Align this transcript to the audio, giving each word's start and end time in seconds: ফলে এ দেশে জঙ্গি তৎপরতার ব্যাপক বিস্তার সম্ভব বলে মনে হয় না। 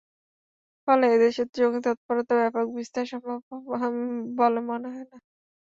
ফলে 0.87 1.05
এ 1.07 1.23
দেশে 1.23 1.43
জঙ্গি 1.55 1.79
তৎপরতার 1.85 2.37
ব্যাপক 2.41 2.67
বিস্তার 2.77 3.05
সম্ভব 3.11 3.39
বলে 4.39 4.59
মনে 4.69 4.87
হয় 4.93 5.05
না। 5.11 5.17